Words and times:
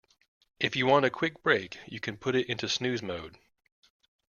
If 0.59 0.75
you 0.75 0.87
want 0.87 1.05
a 1.05 1.11
quick 1.11 1.43
break 1.43 1.77
you 1.85 1.99
can 1.99 2.17
put 2.17 2.33
it 2.35 2.49
into 2.49 2.67
snooze 2.67 3.03
mode. 3.03 3.37